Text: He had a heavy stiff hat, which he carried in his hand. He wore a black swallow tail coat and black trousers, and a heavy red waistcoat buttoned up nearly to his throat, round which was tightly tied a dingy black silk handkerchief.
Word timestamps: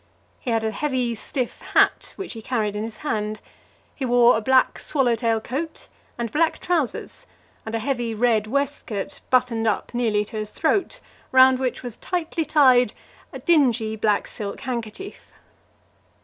He 0.39 0.49
had 0.49 0.63
a 0.63 0.71
heavy 0.71 1.13
stiff 1.13 1.61
hat, 1.61 2.13
which 2.15 2.33
he 2.33 2.41
carried 2.41 2.75
in 2.75 2.83
his 2.83 2.97
hand. 3.05 3.39
He 3.93 4.03
wore 4.03 4.35
a 4.35 4.41
black 4.41 4.79
swallow 4.79 5.13
tail 5.13 5.39
coat 5.39 5.87
and 6.17 6.31
black 6.31 6.57
trousers, 6.57 7.27
and 7.67 7.75
a 7.75 7.77
heavy 7.77 8.15
red 8.15 8.47
waistcoat 8.47 9.21
buttoned 9.29 9.67
up 9.67 9.93
nearly 9.93 10.25
to 10.25 10.37
his 10.37 10.49
throat, 10.49 11.01
round 11.31 11.59
which 11.59 11.83
was 11.83 11.97
tightly 11.97 12.45
tied 12.45 12.93
a 13.31 13.37
dingy 13.37 13.95
black 13.95 14.25
silk 14.25 14.61
handkerchief. 14.61 15.33